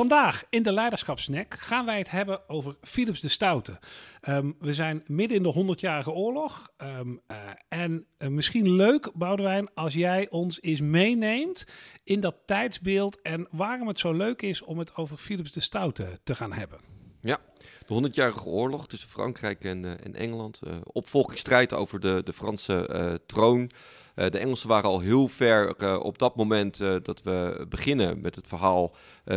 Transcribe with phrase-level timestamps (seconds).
[0.00, 3.78] Vandaag in de Leiderschapsnack gaan wij het hebben over Philips de Stoute.
[4.20, 6.68] Ehm, we zijn midden in de 100-jarige oorlog.
[6.76, 7.36] Ehm, eh,
[7.68, 11.66] en eh, misschien leuk, Boudewijn, als jij ons eens meeneemt
[12.04, 16.20] in dat tijdsbeeld en waarom het zo leuk is om het over Philips de Stoute
[16.22, 16.78] te gaan hebben.
[17.20, 17.38] Ja,
[17.86, 20.60] de 100-jarige oorlog tussen Frankrijk en, uh, en Engeland.
[20.82, 23.70] opvolgingsstrijd over de, de Franse troon.
[24.14, 28.94] De Engelsen waren al heel ver op dat moment dat we beginnen met het verhaal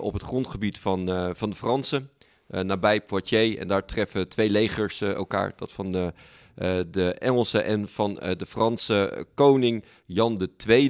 [0.00, 2.10] op het grondgebied van, van de Fransen.
[2.48, 3.56] nabij Poitiers.
[3.56, 5.52] En daar treffen twee legers elkaar.
[5.56, 6.12] Dat van de,
[6.90, 10.88] de Engelse en van de Franse koning Jan II.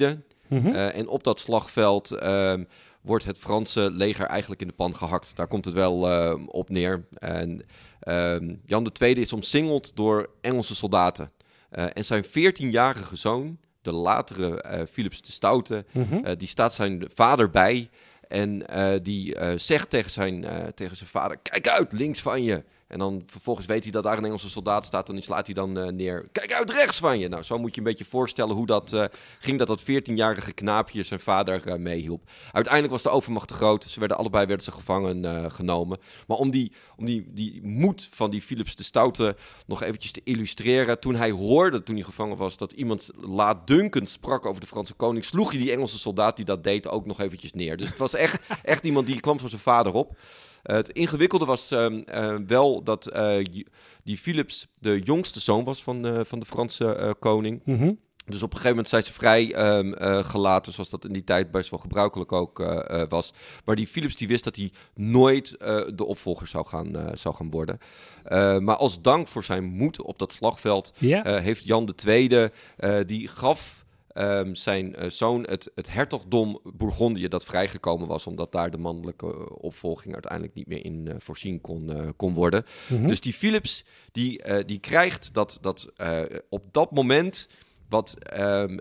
[0.49, 2.65] Mm en op dat slagveld ehm,
[3.01, 5.37] wordt het Franse leger eigenlijk in de pan gehakt.
[5.37, 5.99] Daar komt het wel
[6.47, 7.07] op neer.
[7.19, 7.65] En
[8.09, 11.31] uh, Jan II is omsingeld door Engelse soldaten.
[11.73, 16.37] Uh, en zijn 14-jarige zoon, de latere uh, Philips de Stoute, mhm.
[16.37, 17.89] die staat zijn vader bij.
[18.29, 18.63] En
[19.03, 22.63] die zegt tegen zijn, tegen zijn vader: Kijk uit, links van je.
[22.87, 25.09] En dan vervolgens weet hij dat daar een Engelse soldaat staat.
[25.09, 26.29] En die slaat hij dan uh, neer.
[26.33, 27.29] Kijk uit rechts van je.
[27.29, 29.05] Nou, zo moet je een beetje voorstellen hoe dat uh,
[29.39, 29.59] ging.
[29.59, 32.31] Dat dat 14-jarige knaapje zijn vader uh, meehielp.
[32.53, 33.85] Uiteindelijk was de overmacht te groot.
[33.85, 35.99] Ze werden allebei werden ze gevangen genomen.
[36.27, 40.21] Maar om, die, om die, die moed van die Philips de Stoute nog eventjes te
[40.25, 41.01] illustreren.
[41.01, 45.25] Toen hij hoorde, toen hij gevangen was, dat iemand laatdunkend sprak over de Franse koning.
[45.25, 47.77] Sloeg hij die Engelse soldaat die dat deed ook nog eventjes neer.
[47.77, 50.17] Dus het was echt, echt iemand die kwam van zijn vader op
[50.67, 53.45] het ingewikkelde was ehm, eh, wel dat eh,
[54.03, 57.61] die Philips de jongste zoon was van, van de Franse koning.
[57.65, 57.93] Mhm.
[58.27, 61.25] Dus op een gegeven moment zijn ze vrij um, uh, gelaten, zoals dat in die
[61.25, 63.33] tijd best wel gebruikelijk ook uh, was.
[63.65, 65.51] Maar die Philips die wist dat hij nooit
[65.95, 67.79] de opvolger zou gaan, zou gaan worden.
[68.65, 70.93] maar als dank voor zijn moed op dat slagveld
[71.23, 72.49] heeft Jan II,
[73.07, 73.86] die gaf
[74.19, 79.27] um, zijn uh, zoon het, het hertogdom Bourgondië, dat vrijgekomen was, omdat daar de mannelijke
[79.27, 82.65] uh, opvolging uiteindelijk niet meer in uh, voorzien kon, kon worden.
[82.89, 83.07] Mm -hmm.
[83.07, 85.93] Dus die Philips, die, die krijgt dat, dat
[86.49, 87.49] op dat moment
[87.89, 88.81] wat um,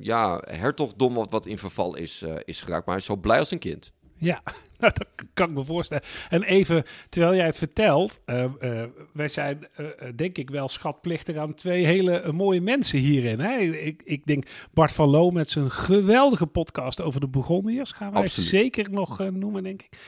[0.00, 2.86] ja, hertogdom wat, wat in verval is, is geraakt.
[2.86, 3.92] Maar hij is zo blij als een kind.
[4.16, 4.42] Ja,
[4.80, 6.04] nou, dat kan ik me voorstellen.
[6.28, 8.82] En even, terwijl jij het vertelt, uh, uh,
[9.12, 9.86] wij zijn uh,
[10.16, 13.40] denk ik wel schatplichtig aan twee hele mooie mensen hierin.
[13.40, 13.58] Hè?
[13.58, 18.22] Ik, ik denk Bart van Loo met zijn geweldige podcast over de Bourgondiërs, gaan wij
[18.22, 18.48] Absoluut.
[18.48, 19.98] zeker nog noemen, denk ik.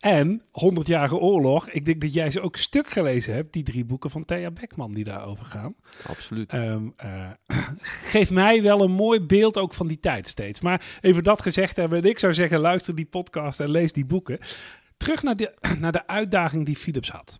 [0.00, 1.70] En 100-jarige oorlog.
[1.70, 4.94] Ik denk dat jij ze ook stuk gelezen hebt, die drie boeken van Thea Beckman
[4.94, 5.74] die daarover gaan.
[6.06, 6.52] Absoluut.
[6.52, 6.94] Um,
[8.12, 10.60] geeft mij wel een mooi beeld ook van die tijd steeds.
[10.60, 14.19] Maar even dat gezegd hebben, ik zou zeggen, luister die podcast en lees die boeken.
[14.96, 17.38] Terug naar de, naar de uitdaging die Philips had.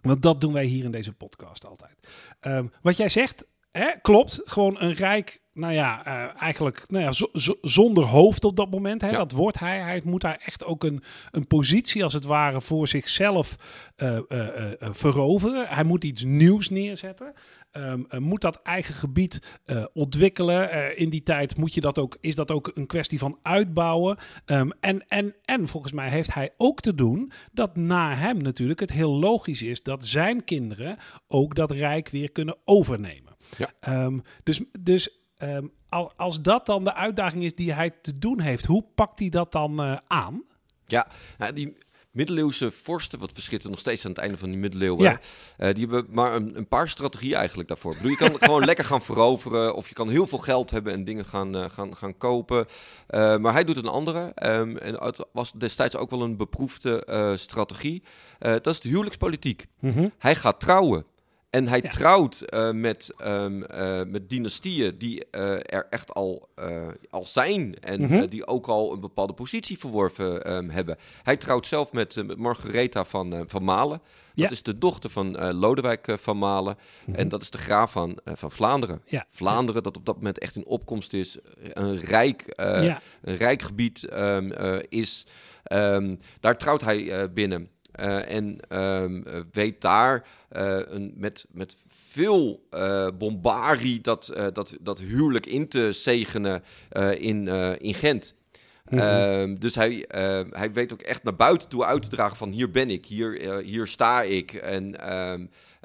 [0.00, 2.08] Want dat doen wij hier in deze podcast altijd.
[2.40, 4.40] Um, wat jij zegt, hè, klopt.
[4.44, 7.28] Gewoon een rijk nou ja, uh, eigenlijk nou ja,
[7.60, 9.00] zonder hoofd op dat moment.
[9.00, 9.16] Hè, ja.
[9.16, 9.80] Dat wordt hij.
[9.80, 13.56] Hij moet daar echt ook een, een positie als het ware voor zichzelf
[13.96, 14.48] uh, uh,
[14.80, 15.68] veroveren.
[15.68, 17.32] Hij moet iets nieuws neerzetten.
[17.72, 19.58] Um, moet dat eigen gebied
[19.92, 20.96] ontwikkelen.
[20.96, 24.18] in die tijd moet je dat ook, is dat ook een kwestie van uitbouwen.
[24.46, 28.80] Um, en, en, en volgens mij heeft hij ook te doen dat na hem natuurlijk
[28.80, 33.36] het heel logisch is dat zijn kinderen ook dat rijk weer kunnen overnemen.
[33.58, 34.04] Ja.
[34.04, 35.72] Um, dus, dus Um,
[36.16, 39.52] als dat dan de uitdaging is die hij te doen heeft, hoe pakt hij dat
[39.52, 40.42] dan uh, aan?
[40.86, 41.06] Ja,
[41.38, 41.76] nou, die
[42.10, 45.20] middeleeuwse vorsten, wat verschieten nog steeds aan het einde van die middeleeuwen, ja.
[45.58, 47.92] uh, die hebben maar een, een, paar strategieën eigenlijk daarvoor.
[47.92, 50.92] Ik bedoel, je kan gewoon lekker gaan veroveren of je kan heel veel geld hebben
[50.92, 52.66] en dingen gaan, uh, gaan, gaan kopen.
[53.10, 58.02] maar hij doet een andere um, en het was destijds ook wel een beproefde strategie.
[58.38, 59.66] dat is de huwelijkspolitiek.
[59.80, 60.12] Mm -hmm.
[60.18, 61.06] Hij gaat trouwen.
[61.54, 61.88] En hij ja.
[61.88, 66.48] trouwt uh, met, um, uh, met dynastieën die uh, er echt al,
[67.10, 67.76] al zijn.
[67.80, 68.26] En mm -hmm.
[68.28, 70.96] die ook al een bepaalde positie verworven um, hebben.
[71.22, 74.00] Hij trouwt zelf met, met Margaretha van, van Malen.
[74.34, 74.50] Dat ja.
[74.50, 76.76] is de dochter van Lodewijk van Malen.
[76.76, 77.14] Mm -hmm.
[77.14, 79.02] En dat is de graaf van, van Vlaanderen.
[79.04, 79.26] Ja.
[79.28, 81.38] Vlaanderen, dat op dat moment echt in opkomst is.
[81.72, 84.52] Een rijk, een rijk gebied um,
[84.88, 85.26] is.
[86.40, 87.68] daar trouwt hij binnen.
[88.00, 94.98] Uh, en um, weet daar uh, een, met, met veel uh, bombarie dat, dat, dat
[94.98, 96.62] huwelijk in te zegenen
[97.18, 97.48] in,
[97.78, 98.34] in Gent.
[98.88, 99.58] Mm -hmm.
[99.58, 100.04] dus hij,
[100.50, 103.60] hij weet ook echt naar buiten toe uit te dragen van hier ben ik, hier,
[103.62, 104.52] hier sta ik.
[104.52, 104.96] En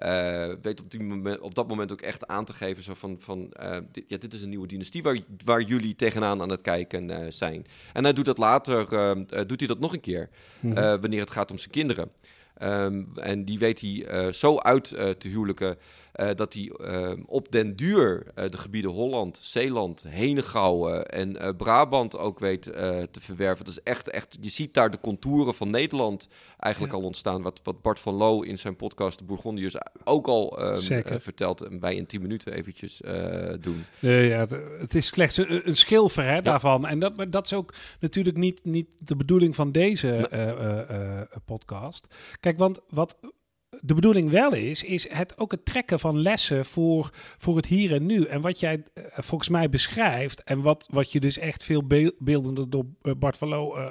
[0.04, 3.18] uh, weet op, die moment, op dat moment ook echt aan te geven zo van,
[3.20, 6.62] van uh, dit, ja, dit is een nieuwe dynastie waar, waar jullie tegenaan aan het
[6.62, 7.66] kijken uh, zijn.
[7.94, 8.86] En hij doet dat later,
[9.48, 10.30] doet hij dat nog een keer,
[10.60, 11.02] mm -hmm.
[11.02, 12.12] wanneer het gaat om zijn kinderen.
[12.60, 15.78] Ehm, en die weet hij eh, zo uit eh, te huwelijken
[16.14, 22.40] eh, dat hij ehm, op den duur de gebieden Holland, Zeeland, Henegouwen en Brabant ook
[22.40, 23.66] weet te verwerven.
[23.66, 26.28] Dat is echt, echt, je ziet daar de contouren van Nederland
[26.60, 27.42] eigenlijk al ontstaan.
[27.42, 31.62] Wat, wat Bart van Loo in zijn podcast De Bourgondiërs ook al um, vertelt.
[31.62, 33.02] En wij in 10 minuten eventjes
[33.60, 33.86] doen.
[34.00, 34.48] ja,
[34.80, 36.88] het is slechts een, een schilfer hè, daarvan.
[36.88, 40.30] En dat, dat is ook natuurlijk niet, niet de bedoeling van deze
[41.46, 42.08] podcast.
[42.40, 43.18] Kijk, want wat
[43.82, 47.94] de bedoeling wel is, is het ook het trekken van lessen voor, voor het hier
[47.94, 48.24] en nu.
[48.24, 51.84] En wat jij uh, volgens mij beschrijft, en wat, wat je dus echt veel
[52.20, 53.86] beeldender door uh, Bart van Loo uh,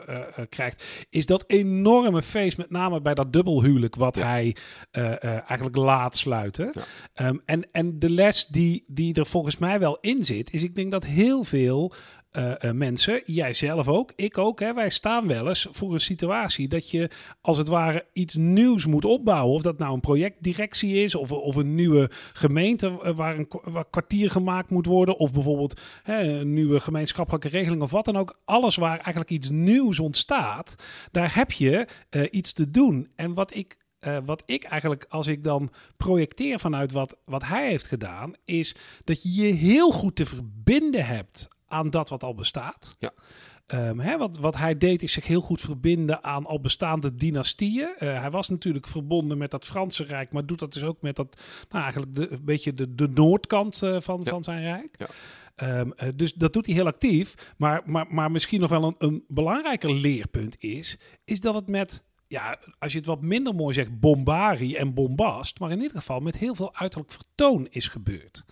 [0.49, 4.57] krijgt, is dat enorme feest, met name bij dat dubbelhuwelijk, wat hij
[4.91, 6.73] eigenlijk laat sluiten.
[7.21, 10.75] Um, en, en de les die, die er volgens mij wel in zit, is ik
[10.75, 11.93] denk dat heel veel
[12.33, 16.01] uh, uh, mensen, jij zelf ook, ik ook, hè, wij staan wel eens voor een
[16.01, 17.11] situatie dat je
[17.41, 19.55] als het ware iets nieuws moet opbouwen.
[19.55, 23.89] Of dat nou een projectdirectie is, of, of een nieuwe gemeente eh, waar een waar
[23.91, 28.41] kwartier gemaakt moet worden, of bijvoorbeeld hè, een nieuwe gemeenschappelijke regeling of wat dan ook.
[28.45, 30.75] Alles waar eigenlijk iets nieuws ontstaat,
[31.11, 31.89] daar heb je
[32.31, 33.09] iets te doen.
[33.17, 33.77] En wat ik
[34.25, 39.23] wat ik eigenlijk, als ik dan projecteer vanuit wat, wat hij heeft gedaan, is dat
[39.23, 42.97] je je heel goed te verbinden hebt aan dat wat al bestaat.
[42.99, 43.13] Ja.
[43.75, 47.91] Um, hè, wat, wat hij deed is zich heel goed verbinden aan al bestaande dynastieën.
[47.99, 51.17] Uh, hij was natuurlijk verbonden met dat Franse Rijk, maar doet dat dus ook met
[51.17, 54.31] dat, nou eigenlijk de, een beetje de, de noordkant uh, van, ja.
[54.31, 54.97] van zijn rijk.
[54.99, 55.79] Ja.
[55.81, 57.55] Um, uh, dus dat doet hij heel actief.
[57.57, 62.05] Maar, maar, maar misschien nog wel een, een belangrijker leerpunt is, is dat het met
[62.29, 66.21] ja, als je het wat minder mooi zegt, bombarie en bombast, maar in ieder geval
[66.21, 68.45] met heel veel uiterlijk vertoon is gebeurd.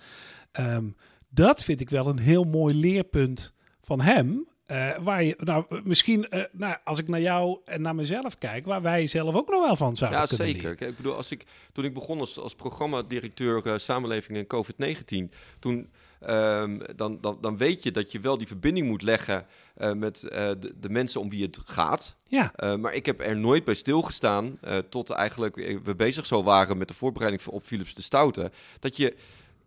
[0.52, 0.96] Um,
[1.28, 4.46] dat vind ik wel een heel mooi leerpunt van hem.
[4.70, 8.67] Uh, waar je, nou, misschien, uh, nou, als ik naar jou en naar mezelf kijk,
[8.67, 10.88] waar wij zelf ook nog wel van zouden ja, kunnen zeker.
[10.88, 15.90] Ik bedoel, als ik, toen ik begon als, als programmadirecteur uh, samenleving en COVID-19, toen,
[16.28, 19.46] um, dan, dan, dan weet je dat je wel die verbinding moet leggen
[19.94, 22.17] met de, de, mensen om wie het gaat.
[22.28, 22.52] Ja.
[22.81, 24.58] maar ik heb er nooit bij stilgestaan,
[24.88, 28.96] tot eigenlijk we bezig zo waren met de voorbereiding voor op Philips de Stoute, dat
[28.96, 29.17] je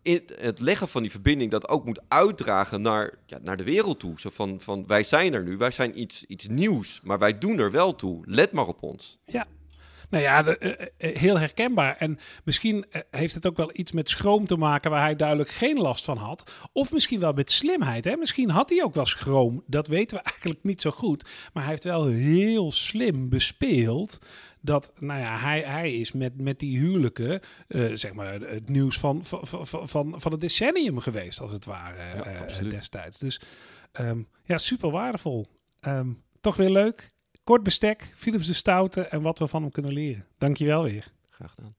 [0.02, 4.20] het leggen van die verbinding dat ook moet uitdragen naar, ja, naar de wereld toe.
[4.20, 7.58] Zo van, van wij zijn er nu, wij zijn iets, iets nieuws, maar wij doen
[7.58, 8.22] er wel toe.
[8.24, 9.18] Let maar op ons.
[9.26, 9.46] Ja,
[10.10, 10.56] nou ja, de,
[10.98, 11.96] uh, uh, heel herkenbaar.
[11.96, 15.78] En misschien heeft het ook wel iets met schroom te maken waar hij duidelijk geen
[15.78, 16.52] last van had.
[16.72, 18.04] Of misschien wel met slimheid.
[18.04, 18.16] Hè?
[18.16, 19.62] Misschien had hij ook wel schroom.
[19.66, 21.24] Dat weten we eigenlijk niet zo goed.
[21.52, 24.18] Maar hij heeft wel heel slim bespeeld
[24.60, 28.98] dat nou ja, hij, hij is met, met die huwelijken, uh, zeg maar, het nieuws
[28.98, 33.18] van, van, van, van het decennium geweest, als het ware, ja, uh, destijds.
[33.18, 33.40] Dus
[34.00, 35.46] um, ja, super waardevol.
[35.86, 37.10] Um, toch weer leuk.
[37.50, 40.26] Kort bestek, Philips de Stoute en wat we van hem kunnen leren.
[40.38, 41.12] Dankjewel weer.
[41.30, 41.74] Graag gedaan.